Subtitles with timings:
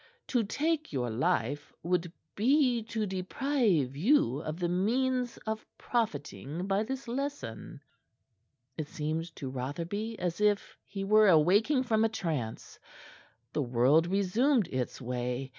[0.29, 6.81] "To take your life would be to deprive you of the means of profiting by
[6.81, 7.81] this lesson."
[8.79, 12.79] It seemed to Rotherby as if he were awaking from a trance.
[13.53, 15.49] The world resumed its way.